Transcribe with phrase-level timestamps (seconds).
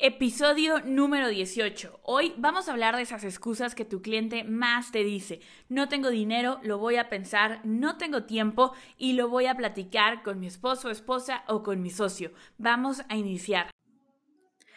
[0.00, 1.98] Episodio número 18.
[2.04, 5.40] Hoy vamos a hablar de esas excusas que tu cliente más te dice.
[5.68, 10.22] No tengo dinero, lo voy a pensar, no tengo tiempo y lo voy a platicar
[10.22, 12.30] con mi esposo, esposa o con mi socio.
[12.58, 13.70] Vamos a iniciar.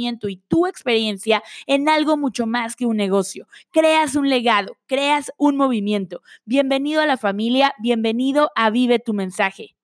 [0.00, 3.46] y tu experiencia en algo mucho más que un negocio.
[3.70, 6.22] Creas un legado, creas un movimiento.
[6.44, 9.74] Bienvenido a la familia, bienvenido a Vive tu mensaje.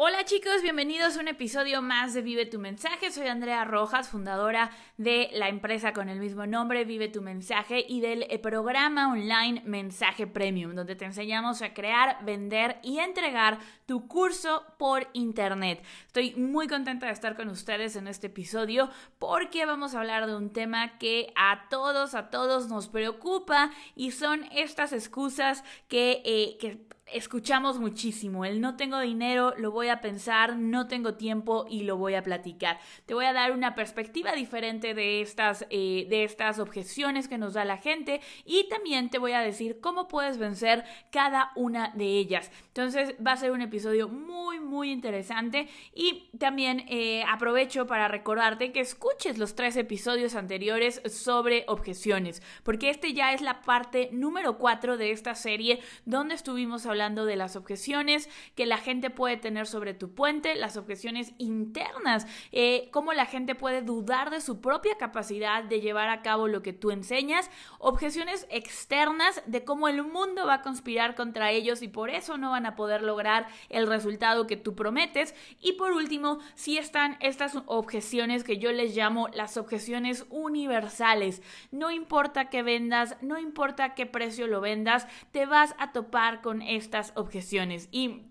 [0.00, 3.10] Hola chicos, bienvenidos a un episodio más de Vive tu mensaje.
[3.10, 8.00] Soy Andrea Rojas, fundadora de la empresa con el mismo nombre, Vive tu mensaje, y
[8.00, 14.06] del eh, programa online Mensaje Premium, donde te enseñamos a crear, vender y entregar tu
[14.06, 15.82] curso por internet.
[16.06, 20.36] Estoy muy contenta de estar con ustedes en este episodio porque vamos a hablar de
[20.36, 26.56] un tema que a todos, a todos nos preocupa y son estas excusas que, eh,
[26.60, 28.44] que escuchamos muchísimo.
[28.44, 32.22] El no tengo dinero, lo voy a pensar, no tengo tiempo y lo voy a
[32.22, 32.78] platicar.
[33.06, 37.54] Te voy a dar una perspectiva diferente de estas, eh, de estas objeciones que nos
[37.54, 42.04] da la gente y también te voy a decir cómo puedes vencer cada una de
[42.04, 42.50] ellas.
[42.68, 48.72] Entonces va a ser un episodio muy, muy interesante y también eh, aprovecho para recordarte
[48.72, 54.58] que escuches los tres episodios anteriores sobre objeciones, porque este ya es la parte número
[54.58, 59.36] cuatro de esta serie donde estuvimos hablando hablando de las objeciones que la gente puede
[59.36, 64.60] tener sobre tu puente, las objeciones internas, eh, cómo la gente puede dudar de su
[64.60, 70.02] propia capacidad de llevar a cabo lo que tú enseñas, objeciones externas de cómo el
[70.02, 73.86] mundo va a conspirar contra ellos y por eso no van a poder lograr el
[73.86, 75.36] resultado que tú prometes.
[75.60, 81.42] Y por último, si están estas objeciones que yo les llamo las objeciones universales.
[81.70, 86.62] No importa que vendas, no importa qué precio lo vendas, te vas a topar con
[86.62, 87.88] esto estas objeciones.
[87.92, 88.22] Y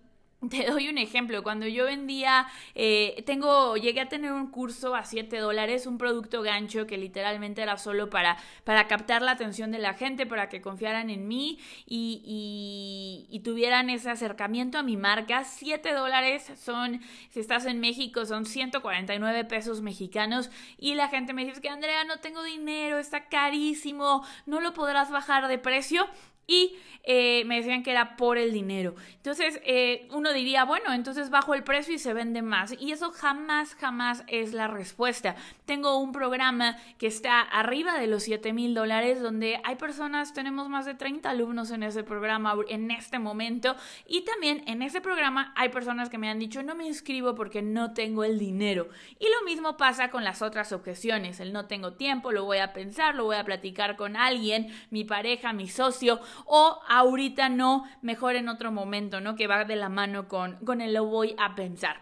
[0.50, 5.04] te doy un ejemplo, cuando yo vendía, eh, tengo, llegué a tener un curso a
[5.04, 9.80] 7 dólares, un producto gancho que literalmente era solo para, para captar la atención de
[9.80, 11.58] la gente, para que confiaran en mí
[11.88, 15.46] y, tuvieran ese acercamiento a mi marca.
[15.46, 21.46] 7 dólares son, si estás en México, son 149 pesos mexicanos y la gente me
[21.46, 26.08] dice que Andrea, no tengo dinero, está carísimo, no lo podrás bajar de precio
[26.48, 26.78] y
[27.10, 28.96] eh, me decían que era por el dinero.
[29.16, 32.74] Entonces eh, uno diría, bueno, entonces bajo el precio y se vende más.
[32.80, 35.36] Y eso jamás, jamás es la respuesta.
[35.66, 40.68] Tengo un programa que está arriba de los 7 mil dólares donde hay personas, tenemos
[40.68, 43.76] más de 30 alumnos en ese programa en este momento.
[44.06, 47.62] Y también en ese programa hay personas que me han dicho, no me inscribo porque
[47.62, 48.90] no tengo el dinero.
[49.18, 51.40] Y lo mismo pasa con las otras objeciones.
[51.40, 55.06] El no tengo tiempo, lo voy a pensar, lo voy a platicar con alguien, mi
[55.06, 59.36] pareja, mi socio o ahorita no, mejor en otro momento, ¿no?
[59.36, 62.02] Que va de la mano con, con el lo voy a pensar.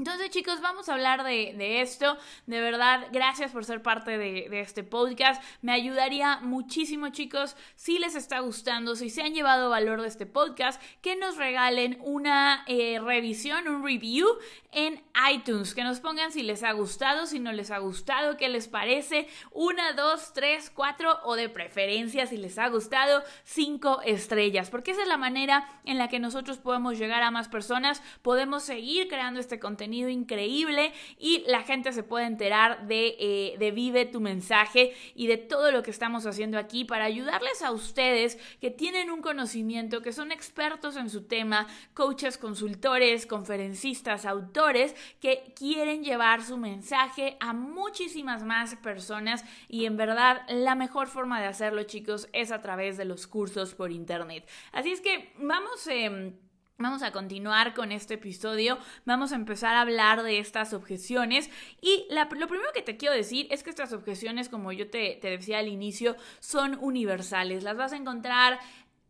[0.00, 2.16] Entonces chicos, vamos a hablar de, esto.
[2.46, 5.42] De verdad, gracias por ser parte de, este podcast.
[5.60, 10.24] Me ayudaría muchísimo chicos, si les está gustando, si se han llevado valor de este
[10.24, 14.26] podcast, que nos regalen una eh, revisión, un review
[14.72, 15.74] en iTunes.
[15.74, 19.28] Que nos pongan si les ha gustado, si no les ha gustado, qué les parece.
[19.52, 24.70] Una, dos, tres, cuatro o de preferencia, si les ha gustado, cinco estrellas.
[24.70, 28.62] Porque esa es la manera en la que nosotros podemos llegar a más personas, podemos
[28.62, 34.06] seguir creando este contenido increíble y la gente se puede enterar de, eh, de Vive
[34.06, 38.70] tu mensaje y de todo lo que estamos haciendo aquí para ayudarles a ustedes que
[38.70, 46.02] tienen un conocimiento, que son expertos en su tema, coaches, consultores, conferencistas, autores, que quieren
[46.04, 51.82] llevar su mensaje a muchísimas más personas y en verdad la mejor forma de hacerlo
[51.84, 54.48] chicos es a través de los cursos por internet.
[54.72, 55.86] Así es que vamos...
[55.86, 56.32] Eh,
[56.80, 61.50] Vamos a continuar con este episodio, vamos a empezar a hablar de estas objeciones
[61.82, 65.28] y lo primero que te quiero decir es que estas objeciones, como yo te, te
[65.28, 68.60] decía al inicio, son universales, las vas a encontrar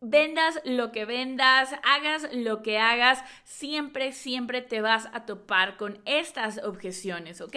[0.01, 6.01] vendas lo que vendas, hagas lo que hagas, siempre, siempre te vas a topar con
[6.03, 7.55] estas objeciones, ¿ok?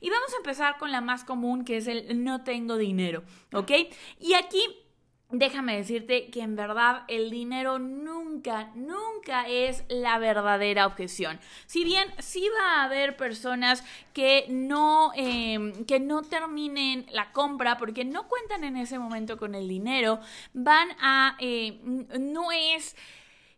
[0.00, 3.72] Y vamos a empezar con la más común, que es el no tengo dinero, ¿ok?
[4.20, 4.60] Y aquí
[5.30, 11.40] Déjame decirte que en verdad el dinero nunca, nunca es la verdadera objeción.
[11.66, 13.82] Si bien sí va a haber personas
[14.12, 19.56] que no, em, que no terminen la compra porque no cuentan en ese momento con
[19.56, 20.20] el dinero,
[20.54, 22.94] van a, eh, no es...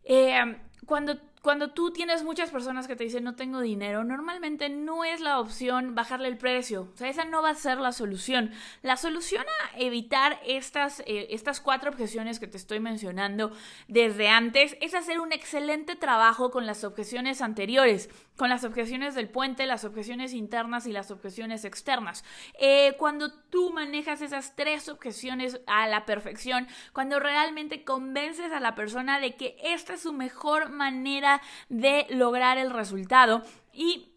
[0.04, 0.56] Eh,
[0.86, 5.20] cuando cuando tú tienes muchas personas que te dicen no tengo dinero, normalmente no es
[5.20, 6.88] la opción bajarle el precio.
[6.92, 8.50] O sea, esa no va a ser la solución.
[8.82, 13.52] La solución a evitar estas, eh, estas cuatro objeciones que te estoy mencionando
[13.86, 19.28] desde antes es hacer un excelente trabajo con las objeciones anteriores, con las objeciones del
[19.28, 22.24] puente, las objeciones internas y las objeciones externas.
[22.58, 28.74] Eh, cuando tú manejas esas tres objeciones a la perfección, cuando realmente convences a la
[28.74, 31.27] persona de que esta es su mejor manera
[31.68, 33.42] de lograr el resultado
[33.72, 34.08] y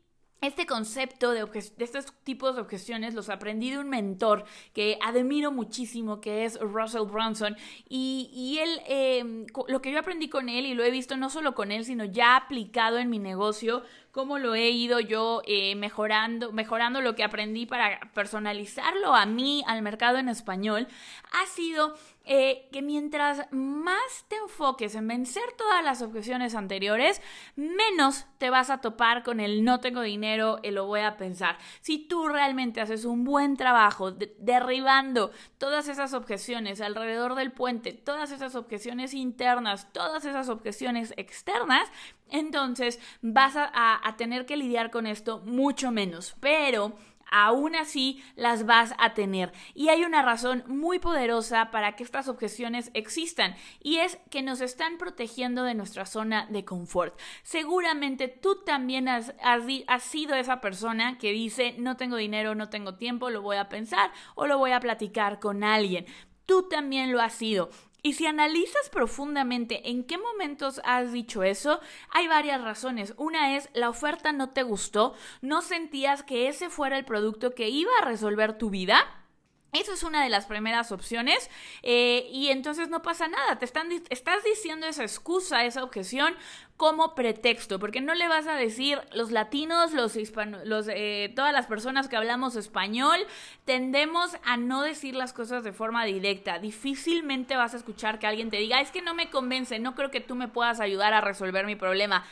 [0.42, 1.48] este concepto de,
[1.78, 4.44] estos tipos de objeciones los aprendí de un mentor
[4.74, 7.56] que admiro muchísimo, que es Russell Brunson.
[7.88, 11.54] Y, él, em, lo que yo aprendí con él y lo he visto no solo
[11.54, 16.52] con él, sino ya aplicado en mi negocio, cómo lo he ido yo eh, mejorando,
[16.52, 20.88] mejorando lo que aprendí para personalizarlo a mí, al mercado en español,
[21.32, 27.20] ha sido eh, que mientras más te enfoques en vencer todas las objeciones anteriores,
[27.56, 31.58] menos te vas a topar con el no tengo dinero, y lo voy a pensar.
[31.82, 38.32] Si tú realmente haces un buen trabajo derribando todas esas objeciones alrededor del puente, todas
[38.32, 41.92] esas objeciones internas, todas esas objeciones externas,
[42.32, 46.36] entonces vas a tener que lidiar con esto mucho menos.
[46.40, 46.96] Pero
[47.32, 49.52] aún así las vas a tener.
[49.74, 54.62] Y hay una razón muy poderosa para que estas objeciones existan y es que nos
[54.62, 57.18] están protegiendo de nuestra zona de confort.
[57.42, 62.96] Seguramente tú también has, has, sido esa persona que dice no tengo dinero, no tengo
[62.96, 66.06] tiempo, lo voy a pensar o lo voy a platicar con alguien.
[66.46, 67.70] Tú también lo has sido.
[68.04, 73.14] Y si analizas profundamente en qué momentos has dicho eso, hay varias razones.
[73.18, 77.70] Una es la oferta no te gustó, no sentías que ese fuera el producto que
[77.70, 79.22] iba a resolver tu vida.
[79.74, 81.50] Esa es una de las primeras opciones
[81.82, 86.36] eh, y entonces no pasa nada, te están, estás diciendo esa excusa, esa objeción
[86.82, 91.68] como pretexto, porque no le vas a decir los latinos, los hispanos, eh, todas las
[91.68, 93.20] personas que hablamos español,
[93.66, 96.58] tendemos a no decir las cosas de forma directa.
[96.58, 100.10] Difícilmente vas a escuchar que alguien te diga, es que no me convence, no creo
[100.10, 102.26] que tú me puedas ayudar a resolver mi problema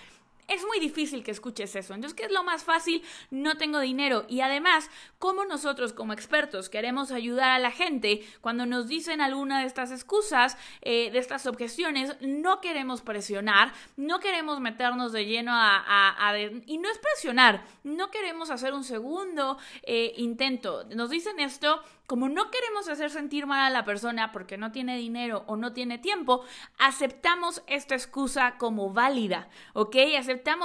[0.49, 1.93] es muy difícil que escuches eso.
[1.93, 3.03] Entonces, ¿qué es lo más fácil?
[3.29, 4.25] No tengo dinero.
[4.27, 9.61] Y además, como nosotros como expertos queremos ayudar a la gente, cuando nos dicen alguna
[9.61, 15.51] de estas excusas, eh, de estas objeciones, no queremos presionar, no queremos meternos de lleno
[15.53, 16.33] a...
[16.65, 20.85] y no es presionar, no queremos hacer un segundo eh, intento.
[20.95, 24.97] Nos dicen esto como no queremos hacer sentir mal a la persona porque no tiene
[24.97, 26.43] dinero o no tiene tiempo,
[26.79, 29.95] aceptamos esta excusa como válida, ¿ok?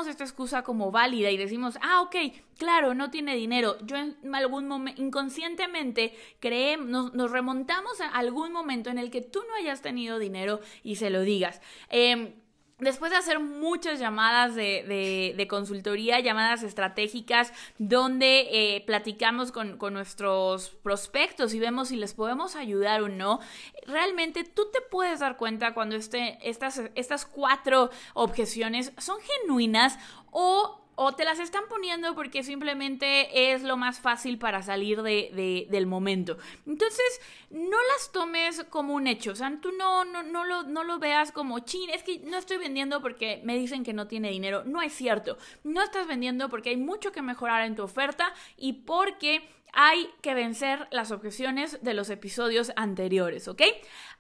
[0.07, 2.17] Esta excusa como válida y decimos, ah, ok,
[2.59, 3.77] claro, no tiene dinero.
[3.85, 9.41] Yo en algún momento, inconscientemente, creemos, nos, remontamos a algún momento en el que tú
[9.49, 11.61] no hayas tenido dinero y se lo digas.
[11.91, 12.35] Eh,
[12.81, 21.55] Después de hacer muchas llamadas de, consultoría, llamadas estratégicas, donde eh, platicamos con, nuestros prospectos
[21.55, 23.39] y vemos si les podemos ayudar o no,
[23.87, 29.97] realmente tú te puedes dar cuenta cuando este, estas, estas cuatro objeciones son genuinas
[30.33, 35.67] o o te las están poniendo porque simplemente es lo más fácil para salir de,
[35.71, 36.39] del momento.
[36.67, 37.21] Entonces,
[37.51, 39.33] no las tomes como un hecho.
[39.33, 42.37] O sea, tú no, no, no, lo, no lo veas como, chin, es que no
[42.37, 44.63] estoy vendiendo porque me dicen que no tiene dinero.
[44.65, 45.37] No es cierto.
[45.63, 50.35] No estás vendiendo porque hay mucho que mejorar en tu oferta y porque hay que
[50.35, 53.63] vencer las objeciones de los episodios anteriores, ¿ok?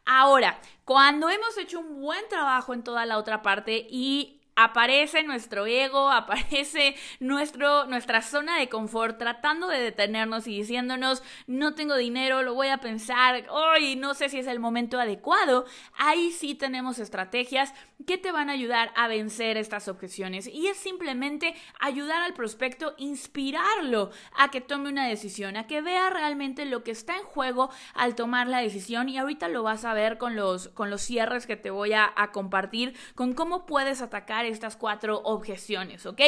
[0.04, 5.66] Ahora, cuando hemos hecho un buen trabajo en toda la otra parte y aparece nuestro
[5.66, 12.42] ego, aparece nuestro, nuestra zona de confort tratando de detenernos y diciéndonos no tengo dinero,
[12.42, 15.64] lo voy a pensar, hoy no sé si es el momento adecuado,
[15.96, 17.74] ahí sí tenemos estrategias
[18.06, 22.94] que te van a ayudar a vencer estas objeciones y es simplemente ayudar al prospecto,
[22.98, 27.70] inspirarlo a que tome una decisión, a que vea realmente lo que está en juego
[27.94, 29.08] al tomar la decisión.
[29.08, 32.12] Y ahorita lo vas a ver con los, con los cierres que te voy a
[32.32, 36.20] compartir, con cómo puedes atacar estas cuatro objeciones, ¿ok?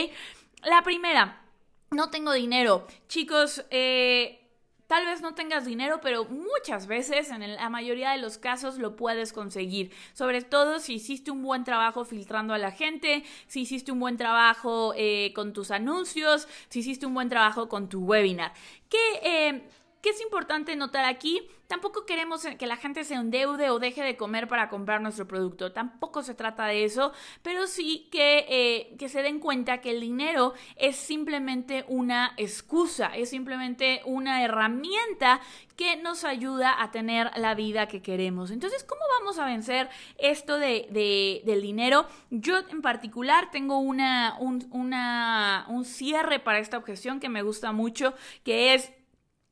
[0.63, 1.43] La primera,
[1.91, 2.87] no tengo dinero.
[3.09, 4.47] Chicos, eh,
[4.87, 8.95] Tal vez no tengas dinero, pero muchas veces, en la mayoría de los casos, lo
[8.95, 9.93] puedes conseguir.
[10.13, 14.17] Sobre todo si hiciste un buen trabajo filtrando a la gente, si hiciste un buen
[14.17, 18.53] trabajo eh, con tus anuncios, si hiciste un buen trabajo con tu webinar.
[18.89, 19.69] ¿Qué, eh,
[20.07, 21.49] ¿Qué es importante notar aquí?
[21.67, 25.73] Tampoco queremos que la gente se endeude o deje de comer para comprar nuestro producto.
[25.73, 30.01] Tampoco se trata de eso, pero sí que, eh, que se den cuenta que el
[30.01, 35.41] dinero es simplemente una excusa, es simplemente una herramienta
[35.75, 38.53] que nos ayuda a tener la vida que queremos.
[38.53, 42.07] Entonces, ¿cómo vamos a vencer esto de, del dinero?
[42.31, 48.15] Yo en particular tengo una, un, un cierre para esta objeción que me gusta mucho,
[48.45, 48.93] que es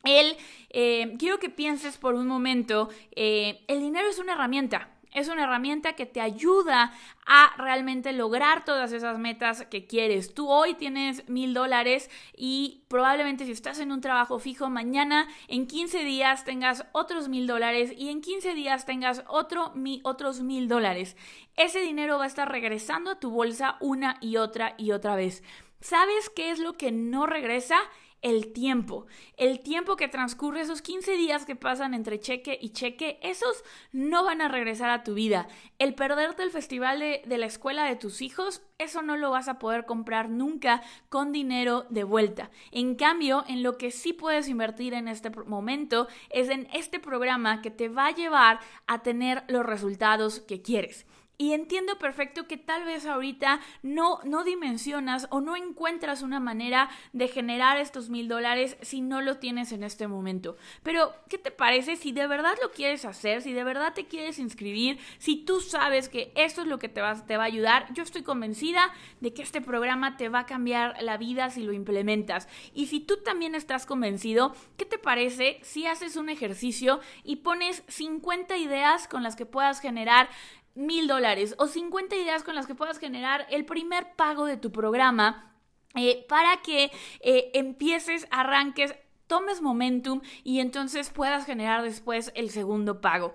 [0.04, 0.36] el,
[0.70, 4.90] eh, quiero que pienses por un momento, eh, el dinero es una herramienta.
[5.14, 6.92] Es una herramienta que te ayuda
[7.24, 10.34] a realmente lograr todas esas metas que quieres.
[10.34, 15.68] Tú hoy tienes mil dólares y probablemente si estás en un trabajo fijo, mañana en
[15.68, 21.16] 15 días tengas otros mil dólares y en 15 días tengas otro, otros mil dólares.
[21.56, 25.44] Ese dinero va a estar regresando a tu bolsa una y otra y otra vez.
[25.80, 27.76] ¿Sabes qué es lo que no regresa?
[28.24, 29.06] El tiempo.
[29.36, 33.62] El tiempo que transcurre, esos 15 días que pasan entre cheque y cheque, esos
[33.92, 35.46] no van a regresar a tu vida.
[35.78, 39.58] El perderte el festival de, la escuela de tus hijos, eso no lo vas a
[39.58, 42.50] poder comprar nunca con dinero de vuelta.
[42.72, 47.60] En cambio, en lo que sí puedes invertir en este momento es en este programa
[47.60, 51.06] que te va a llevar a tener los resultados que quieres.
[51.36, 56.88] Y entiendo perfecto que tal vez ahorita no, no dimensionas o no encuentras una manera
[57.12, 60.56] de generar estos mil dólares si no lo tienes en este momento.
[60.84, 64.38] Pero, ¿qué te parece si de verdad lo quieres hacer, si de verdad te quieres
[64.38, 67.92] inscribir, si tú sabes que esto es lo que te va, te va a ayudar?
[67.94, 71.72] Yo estoy convencida de que este programa te va a cambiar la vida si lo
[71.72, 72.48] implementas.
[72.74, 77.82] Y si tú también estás convencido, ¿qué te parece si haces un ejercicio y pones
[77.88, 80.28] 50 ideas con las que puedas generar
[80.74, 84.72] mil dólares o 50 ideas con las que puedas generar el primer pago de tu
[84.72, 85.54] programa
[85.94, 86.90] eh, para que
[87.20, 88.94] eh, empieces, arranques
[89.26, 93.34] tomes momentum y entonces puedas generar después el segundo pago.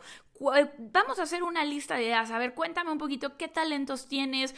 [0.56, 2.32] Eh, vamos a hacer una lista de ideas.
[2.32, 4.56] A ver, cuéntame un poquito qué talentos tienes,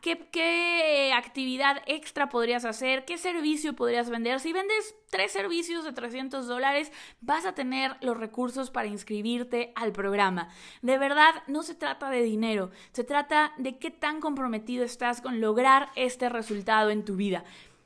[0.00, 4.40] qué, qué actividad extra podrías hacer, qué servicio podrías vender.
[4.40, 9.92] Si vendes tres servicios de 300 dólares, vas a tener los recursos para inscribirte al
[9.92, 10.48] programa.
[10.82, 15.40] De verdad, no se trata de dinero, se trata de qué tan comprometido estás con
[15.40, 17.44] lograr este resultado en tu vida.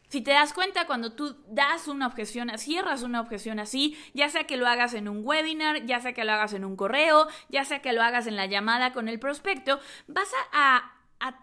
[0.09, 4.45] Si te das cuenta, cuando tú das una objeción, cierras una objeción así, ya sea
[4.45, 7.65] que lo hagas en un webinar, ya sea que lo hagas en un correo, ya
[7.65, 10.93] sea que lo hagas en la llamada con el prospecto, vas a,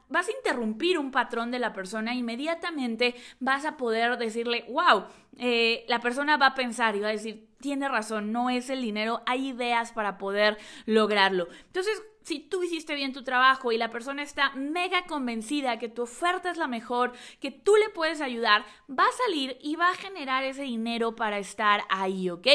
[0.07, 5.05] vas a interrumpir un patrón de la persona, inmediatamente vas a poder decirle, wow,
[5.37, 8.81] eh, la persona va a pensar y va a decir, tiene razón, no es el
[8.81, 11.47] dinero, hay ideas para poder lograrlo.
[11.67, 16.01] Entonces, si tú hiciste bien tu trabajo y la persona está mega convencida que tu
[16.01, 19.95] oferta es la mejor, que tú le puedes ayudar, va a salir y va a
[19.95, 22.47] generar ese dinero para estar ahí, ¿ok?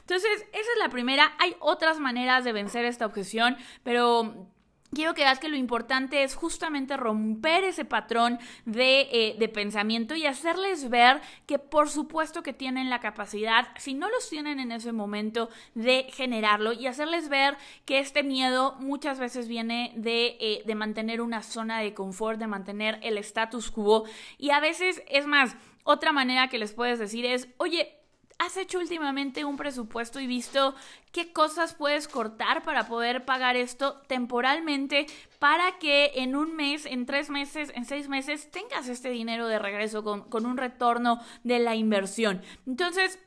[0.00, 1.34] Entonces, esa es la primera.
[1.38, 4.48] Hay otras maneras de vencer esta objeción, pero
[4.94, 10.26] quiero que veas que lo importante es justamente romper ese patrón de, eh, pensamiento y
[10.26, 14.92] hacerles ver que por supuesto que tienen la capacidad, si no los tienen en ese
[14.92, 20.74] momento, de generarlo y hacerles ver que este miedo muchas veces viene de, eh, de
[20.74, 24.04] mantener una zona de confort, de mantener el status quo.
[24.38, 28.03] Y a veces es más, otra manera que les puedes decir es, oye,
[28.38, 30.74] ¿Has hecho últimamente un presupuesto y visto
[31.12, 35.06] qué cosas puedes cortar para poder pagar esto temporalmente
[35.38, 39.58] para que en un mes, en tres meses, en seis meses tengas este dinero de
[39.60, 42.42] regreso con, con un retorno de la inversión?
[42.66, 43.20] Entonces,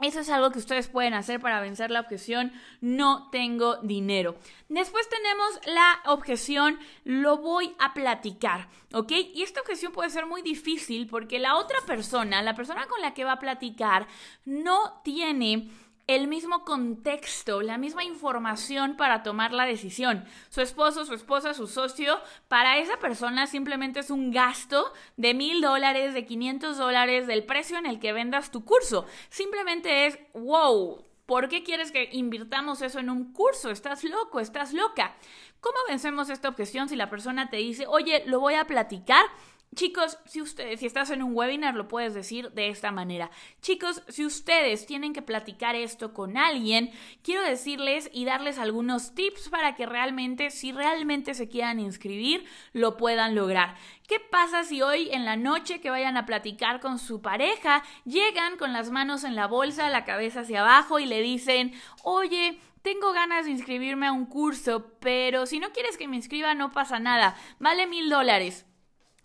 [0.00, 4.36] eso es algo que ustedes pueden hacer para vencer la objeción no tengo dinero.
[4.68, 9.10] Después tenemos la objeción lo voy a platicar, ¿ok?
[9.34, 13.12] Y esta objeción puede ser muy difícil porque la otra persona, la persona con la
[13.12, 14.06] que va a platicar,
[14.44, 15.68] no tiene
[16.08, 20.24] el mismo contexto, la misma información para tomar la decisión.
[20.48, 25.60] Su esposo, su esposa, su socio, para esa persona simplemente es un gasto de mil
[25.60, 29.04] dólares, de 500 dólares, del precio en el que vendas tu curso.
[29.28, 33.70] Simplemente es, wow, ¿por qué quieres que invirtamos eso en un curso?
[33.70, 35.14] Estás loco, estás loca.
[35.60, 39.26] ¿Cómo vencemos esta objeción si la persona te dice, oye, lo voy a platicar?
[39.74, 43.30] Chicos, si ustedes, si estás en un webinar, lo puedes decir de esta manera.
[43.60, 46.90] Chicos, si ustedes tienen que platicar esto con alguien,
[47.22, 52.96] quiero decirles y darles algunos tips para que realmente, si realmente se quieran inscribir, lo
[52.96, 53.76] puedan lograr.
[54.08, 58.56] ¿Qué pasa si hoy en la noche que vayan a platicar con su pareja, llegan
[58.56, 61.72] con las manos en la bolsa, la cabeza hacia abajo y le dicen,
[62.02, 66.54] oye, tengo ganas de inscribirme a un curso, pero si no quieres que me inscriba
[66.54, 68.64] no pasa nada, vale mil dólares.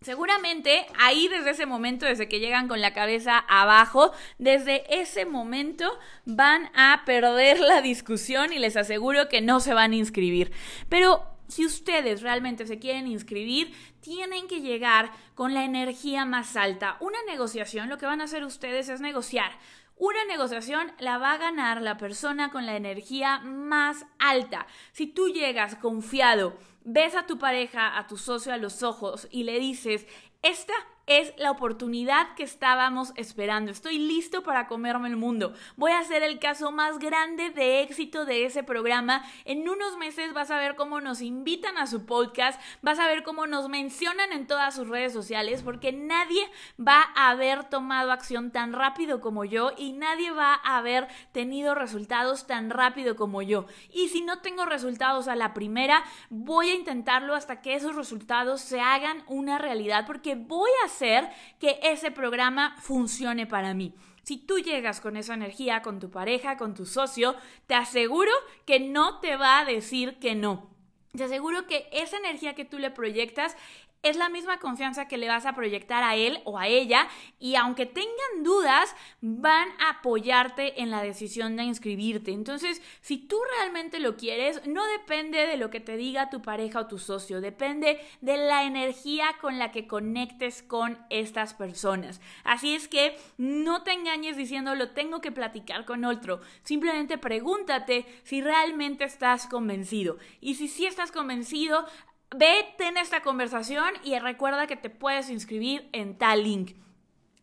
[0.04, 5.98] Seguramente ahí desde ese momento, desde que llegan con la cabeza abajo, desde ese momento
[6.26, 10.52] van a perder la discusión y les aseguro que no se van a inscribir.
[10.90, 16.98] Pero si ustedes realmente se quieren inscribir, tienen que llegar con la energía más alta.
[17.00, 19.52] Una negociación, lo que van a hacer ustedes es negociar.
[19.96, 24.66] Una negociación la va a ganar la persona con la energía más alta.
[24.92, 29.44] Si tú llegas confiado, ves a tu pareja, a tu socio a los ojos y
[29.44, 30.06] le dices,
[30.42, 30.74] esta
[31.06, 33.72] es la oportunidad que estábamos esperando.
[33.72, 35.54] Estoy listo para comerme el mundo.
[35.76, 39.24] Voy a hacer el caso más grande de éxito de ese programa.
[39.44, 43.24] En unos meses vas a ver cómo nos invitan a su podcast, vas a ver
[43.24, 46.50] cómo nos mencionan en todas sus redes sociales, porque nadie
[46.80, 51.76] va a haber tomado acción tan rápido como yo y nadie va a haber tenido
[51.76, 53.66] resultados tan rápido como yo.
[53.92, 58.62] Y si no tengo resultados a la primera, voy a intentarlo hasta que esos resultados
[58.62, 63.94] se hagan una realidad, porque voy a hacer que ese programa funcione para mí.
[64.24, 67.36] Si tú llegas con esa energía, con tu pareja, con tu socio,
[67.68, 68.32] te aseguro
[68.66, 70.70] que no te va a decir que no.
[71.16, 73.56] Te aseguro que esa energía que tú le proyectas
[74.04, 77.08] es la misma confianza que le vas a proyectar a él o a ella
[77.40, 82.32] y aunque tengan dudas, van a apoyarte en la decisión de inscribirte.
[82.32, 86.82] Entonces, si tú realmente lo quieres, no depende de lo que te diga tu pareja
[86.82, 92.20] o tu socio, depende de la energía con la que conectes con estas personas.
[92.44, 96.42] Así es que no te engañes diciendo lo tengo que platicar con otro.
[96.64, 100.18] Simplemente pregúntate si realmente estás convencido.
[100.42, 101.86] Y si sí estás convencido,
[102.36, 106.76] Vete en esta conversación y recuerda que te puedes inscribir en tal link.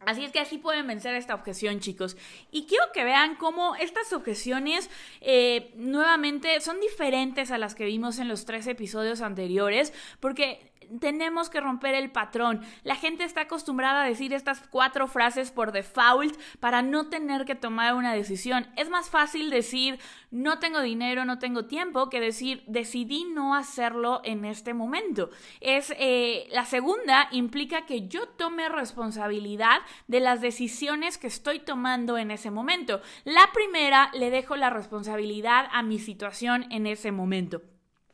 [0.06, 2.16] Así es que así pueden vencer esta objeción, chicos.
[2.50, 4.88] Y quiero que vean cómo estas objeciones
[5.20, 11.50] eh, nuevamente son diferentes a las que vimos en los tres episodios anteriores, porque tenemos
[11.50, 12.62] que romper el patrón.
[12.82, 17.54] La gente está acostumbrada a decir estas cuatro frases por default para no tener que
[17.54, 18.66] tomar una decisión.
[18.76, 19.98] Es más fácil decir
[20.30, 25.30] no tengo dinero, no tengo tiempo, que decir decidí no hacerlo en este momento.
[25.60, 32.18] Es eh, la segunda implica que yo tome responsabilidad de las decisiones que estoy tomando
[32.18, 33.00] en ese momento.
[33.24, 37.62] La primera le dejo la responsabilidad a mi situación en ese momento.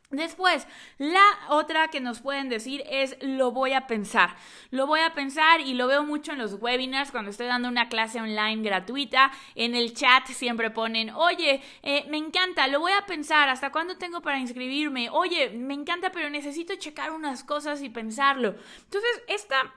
[0.09, 0.65] Después,
[0.99, 4.37] la otra que nos pueden decir es lo voy a pensar.
[4.71, 7.89] Lo voy a pensar y lo veo mucho en los webinars cuando estoy dando una
[7.89, 9.33] clase online gratuita.
[9.55, 13.49] En el chat siempre ponen, oye, eh, me encanta, lo voy a pensar.
[13.49, 15.09] ¿Hasta cuándo tengo para inscribirme?
[15.09, 18.55] Oye, me encanta, pero necesito checar unas cosas y pensarlo.
[18.85, 19.73] Entonces, esta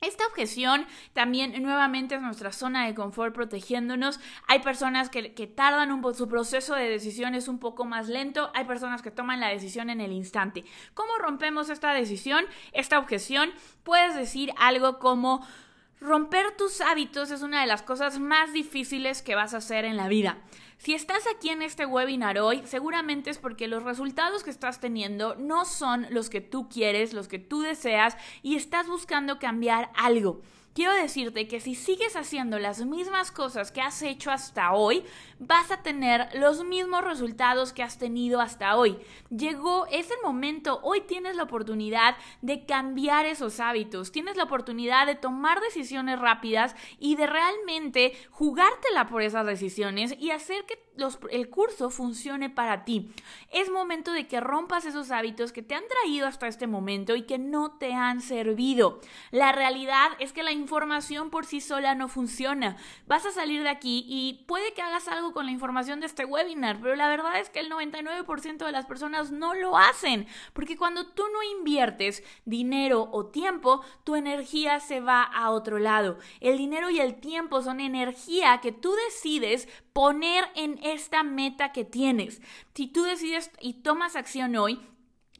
[0.00, 4.20] esta objeción también nuevamente es nuestra zona de confort protegiéndonos.
[4.46, 8.50] Hay personas que, tardan un poco, su proceso de decisión es un poco más lento,
[8.54, 10.64] hay personas que toman la decisión en el instante.
[10.94, 13.50] ¿Cómo rompemos esta decisión, esta objeción?
[13.82, 15.46] Puedes decir algo como...
[16.00, 19.96] Romper tus hábitos es una de las cosas más difíciles que vas a hacer en
[19.96, 20.36] la vida.
[20.78, 25.34] Si estás aquí en este webinar hoy, seguramente es porque los resultados que estás teniendo
[25.36, 30.42] no son los que tú quieres, los que tú deseas y estás buscando cambiar algo.
[30.74, 35.04] Quiero decirte que si sigues haciendo las mismas cosas que has hecho hasta hoy,
[35.38, 38.98] vas a tener los mismos resultados que has tenido hasta hoy.
[39.30, 45.14] Llegó, ese momento, hoy tienes la oportunidad de cambiar esos hábitos, tienes la oportunidad de
[45.14, 50.83] tomar decisiones rápidas y de realmente jugártela por esas decisiones y hacer que
[51.30, 53.10] el curso funcione para ti.
[53.50, 57.22] Es momento de que rompas esos hábitos que te han traído hasta este momento y
[57.22, 59.00] que no te han servido.
[59.30, 62.76] La realidad es que la información por sí sola no funciona.
[63.06, 66.24] Vas a salir de aquí y puede que hagas algo con la información de este
[66.24, 70.76] webinar, pero la verdad es que el 99% de las personas no lo hacen, porque
[70.76, 76.18] cuando tú no inviertes dinero o tiempo, tu energía se va a otro lado.
[76.40, 81.84] El dinero y el tiempo son energía que tú decides poner en esta meta que
[81.84, 82.42] tienes.
[82.74, 84.80] Si tú decides y tomas acción hoy,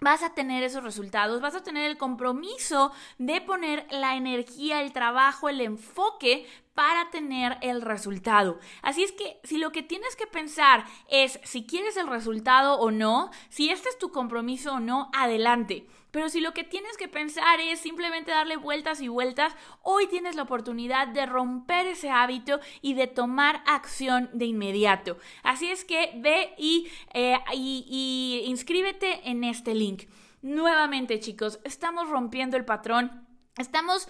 [0.00, 4.92] vas a tener esos resultados, vas a tener el compromiso de poner la energía, el
[4.92, 8.58] trabajo, el enfoque para tener el resultado.
[8.82, 12.90] Así es que si lo que tienes que pensar es si quieres el resultado o
[12.90, 15.87] no, si este es tu compromiso o no, adelante.
[16.10, 20.37] Pero si lo que tienes que pensar es simplemente darle vueltas y vueltas, hoy tienes
[20.37, 25.18] la oportunidad de romper ese hábito y de tomar acción de inmediato.
[25.42, 27.40] Así es que ve y, eh,
[28.46, 30.04] inscríbete en este link.
[30.40, 33.26] Nuevamente chicos, estamos rompiendo el patrón.
[33.56, 34.08] Estamos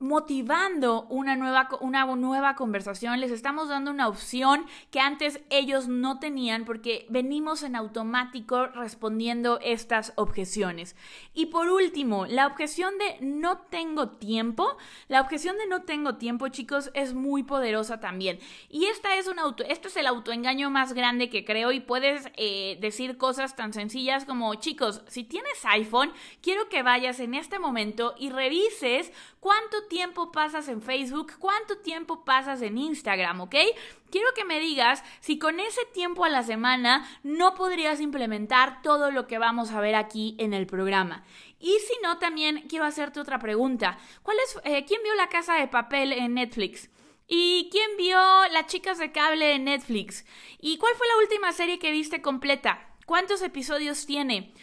[0.00, 6.18] motivando una nueva, una nueva conversación, les estamos dando una opción que antes ellos no
[6.18, 10.96] tenían porque venimos en automático respondiendo estas objeciones.
[11.34, 16.48] Y por último, la objeción de no tengo tiempo, la objeción de no tengo tiempo,
[16.48, 18.38] chicos, es muy poderosa también.
[18.70, 22.30] Y esta es un auto, esto es el autoengaño más grande que creo y puedes
[22.36, 26.10] eh, decir cosas tan sencillas como, chicos, si tienes iPhone,
[26.40, 32.24] quiero que vayas en este momento y revises cuánto tiempo pasas en Facebook, cuánto tiempo
[32.24, 33.54] pasas en Instagram, ¿ok?
[34.10, 39.10] Quiero que me digas si con ese tiempo a la semana no podrías implementar todo
[39.10, 41.24] lo que vamos a ver aquí en el programa.
[41.58, 43.98] Y si no, también quiero hacerte otra pregunta.
[44.22, 46.88] ¿Cuál es, eh, ¿Quién vio la casa de papel en Netflix?
[47.26, 48.18] ¿Y quién vio
[48.52, 50.24] las chicas de cable en Netflix?
[50.58, 52.96] ¿Y cuál fue la última serie que viste completa?
[53.04, 54.54] ¿Cuántos episodios tiene?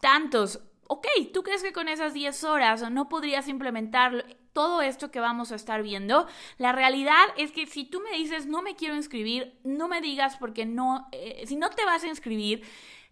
[0.00, 5.20] Tantos ok, ¿tú crees que con esas 10 horas no podrías implementar todo esto que
[5.20, 6.26] vamos a estar viendo?
[6.56, 10.38] La realidad es que si tú me dices no me quiero inscribir, no me digas
[10.38, 12.62] porque no, eh, si no te vas a inscribir,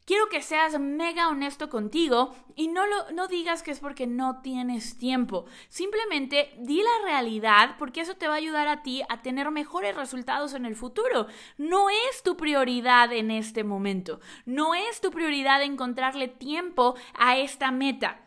[0.07, 4.43] Quiero que seas mega honesto contigo y no, lo, no digas que es porque no
[4.43, 5.47] tienes tiempo.
[5.71, 9.97] Simplemente di la realidad porque eso te va a ayudar a ti a tener mejores
[9.97, 11.27] resultados en el futuro.
[11.57, 14.21] No es tu prioridad en este momento.
[14.45, 18.24] No es tu prioridad encontrarle tiempo a esta meta.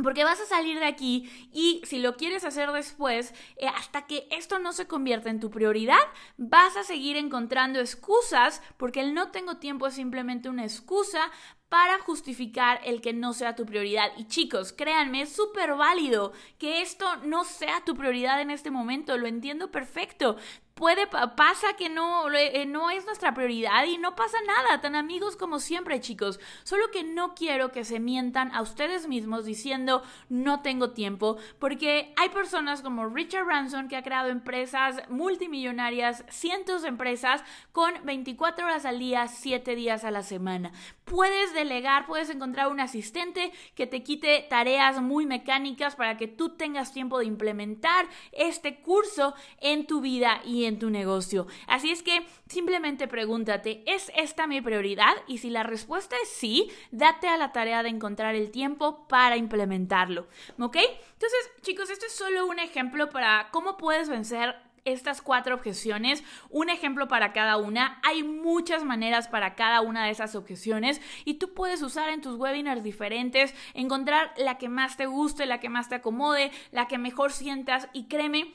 [0.00, 4.28] Porque vas a salir de aquí y si lo quieres hacer después, eh, hasta que
[4.30, 5.98] esto no se convierta en tu prioridad,
[6.36, 11.32] vas a seguir encontrando excusas porque el no tengo tiempo es simplemente una excusa
[11.68, 14.10] para justificar el que no sea tu prioridad.
[14.16, 19.18] Y chicos, créanme, es súper válido que esto no sea tu prioridad en este momento,
[19.18, 20.36] lo entiendo perfecto,
[20.78, 25.34] puede, pasa que no, eh, no es nuestra prioridad y no pasa nada, tan amigos
[25.34, 26.38] como siempre, chicos.
[26.62, 32.14] Solo que no quiero que se mientan a ustedes mismos diciendo no tengo tiempo, porque
[32.16, 38.64] hay personas como Richard Branson que ha creado empresas multimillonarias, cientos de empresas con 24
[38.64, 40.70] horas al día, 7 días a la semana.
[41.04, 46.50] Puedes delegar, puedes encontrar un asistente que te quite tareas muy mecánicas para que tú
[46.50, 51.46] tengas tiempo de implementar este curso en tu vida y en tu negocio.
[51.66, 55.14] Así es que simplemente pregúntate, ¿es esta mi prioridad?
[55.26, 59.36] Y si la respuesta es sí, date a la tarea de encontrar el tiempo para
[59.36, 60.26] implementarlo.
[60.58, 60.76] ¿Ok?
[60.76, 64.56] Entonces, chicos, esto es solo un ejemplo para cómo puedes vencer
[64.92, 68.00] estas cuatro objeciones, un ejemplo para cada una.
[68.02, 72.36] Hay muchas maneras para cada una de esas objeciones y tú puedes usar en tus
[72.36, 76.98] webinars diferentes, encontrar la que más te guste, la que más te acomode, la que
[76.98, 78.54] mejor sientas y créeme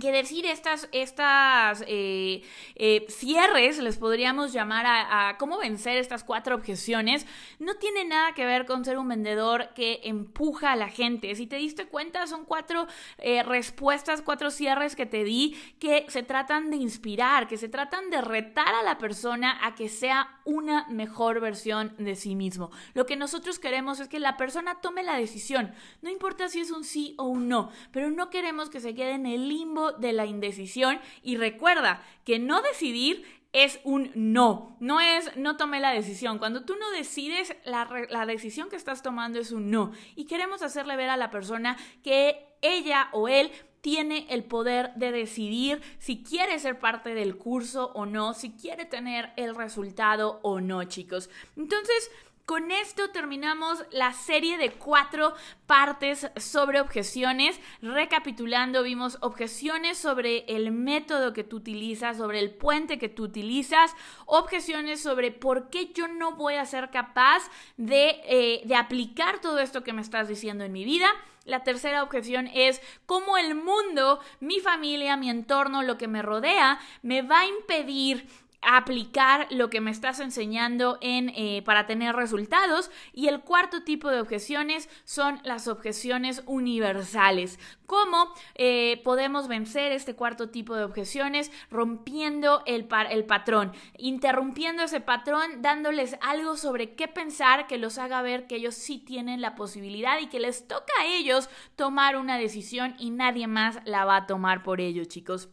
[0.00, 2.42] que decir estas, estas eh,
[2.76, 7.26] eh, cierres, les podríamos llamar a, cómo vencer estas cuatro objeciones,
[7.58, 11.34] no tiene nada que ver con ser un vendedor que empuja a la gente.
[11.34, 12.86] Si te diste cuenta, son cuatro
[13.18, 18.10] eh, respuestas, cuatro cierres que te di que se tratan de inspirar, que se tratan
[18.10, 22.70] de retar a la persona a que sea una mejor versión de sí mismo.
[22.94, 26.70] Lo que nosotros queremos es que la persona tome la decisión, no importa si es
[26.70, 30.12] un sí o un no, pero no queremos que se quede en el limbo de
[30.12, 35.92] la indecisión y recuerda que no decidir es un no, no es no tomé la
[35.92, 36.38] decisión.
[36.38, 39.92] Cuando tú no decides, la, la, decisión que estás tomando es un no.
[40.16, 45.12] Y queremos hacerle ver a la persona que ella o él tiene el poder de
[45.12, 50.60] decidir si quiere ser parte del curso o no, si quiere tener el resultado o
[50.60, 51.30] no, chicos.
[51.56, 52.10] Entonces,
[52.48, 55.34] con esto terminamos la serie de cuatro
[55.66, 57.60] partes sobre objeciones.
[57.82, 63.94] Recapitulando, vimos objeciones sobre el método que tú utilizas, sobre el puente que tú utilizas,
[64.24, 69.58] objeciones sobre por qué yo no voy a ser capaz de, eh, de aplicar todo
[69.58, 71.10] esto que me estás diciendo en mi vida.
[71.44, 76.78] La tercera objeción es cómo el mundo, mi familia, mi entorno, lo que me rodea,
[77.02, 78.26] me va a impedir
[78.60, 82.90] aplicar lo que me estás enseñando en, eh, para tener resultados.
[83.12, 87.58] Y el cuarto tipo de objeciones son las objeciones universales.
[87.86, 91.50] ¿Cómo eh, podemos vencer este cuarto tipo de objeciones?
[91.70, 98.22] Rompiendo el, el patrón, interrumpiendo ese patrón, dándoles algo sobre qué pensar que los haga
[98.22, 102.38] ver que ellos sí tienen la posibilidad y que les toca a ellos tomar una
[102.38, 105.48] decisión y nadie más la va a tomar por ellos, chicos.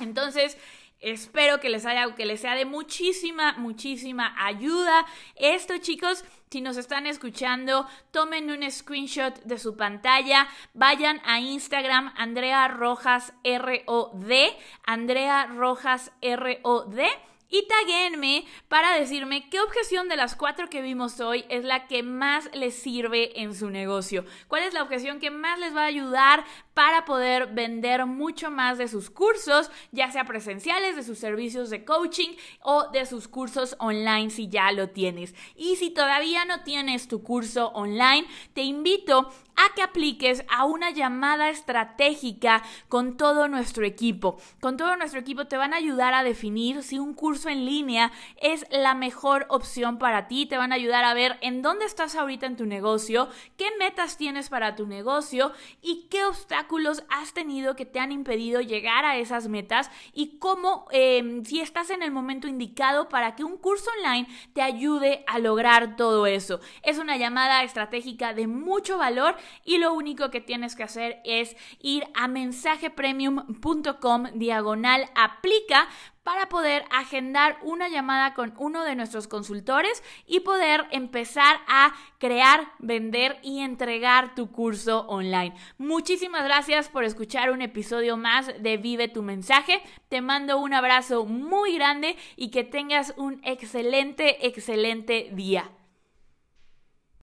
[0.00, 0.56] Entonces,
[1.00, 5.04] Espero que les haya, que les sea de muchísima, muchísima ayuda.
[5.36, 12.14] Esto, chicos, si nos están escuchando, tomen un screenshot de su pantalla, vayan a Instagram,
[12.16, 14.56] Andrea Rojas R-O-D,
[14.86, 17.06] Andrea Rojas R-O-D
[17.48, 22.02] y taguenme para decirme qué objeción de las cuatro que vimos hoy es la que
[22.02, 24.24] más les sirve en su negocio.
[24.48, 28.78] ¿Cuál es la objeción que más les va a ayudar para poder vender mucho más
[28.78, 32.30] de sus cursos, ya sea presenciales, de sus servicios de coaching
[32.62, 35.34] o de sus cursos online si ya lo tienes?
[35.54, 40.90] Y si todavía no tienes tu curso online, te invito a que apliques a una
[40.90, 44.38] llamada estratégica con todo nuestro equipo.
[44.60, 48.12] Con todo nuestro equipo te van a ayudar a definir si un curso en línea
[48.40, 52.14] es la mejor opción para ti, te van a ayudar a ver en dónde estás
[52.14, 57.76] ahorita en tu negocio, qué metas tienes para tu negocio y qué obstáculos has tenido
[57.76, 62.10] que te han impedido llegar a esas metas y cómo, em, si estás en el
[62.10, 66.60] momento indicado para que un curso online te ayude a lograr todo eso.
[66.82, 71.56] Es una llamada estratégica de mucho valor y lo único que tienes que hacer es
[71.80, 75.88] ir a mensajepremium.com diagonal aplica
[76.26, 82.72] para poder agendar una llamada con uno de nuestros consultores y poder empezar a crear,
[82.80, 85.54] vender y entregar tu curso online.
[85.78, 89.80] Muchísimas gracias por escuchar un episodio más de Vive tu mensaje.
[90.08, 95.70] Te mando un abrazo muy grande y que tengas un excelente, excelente día.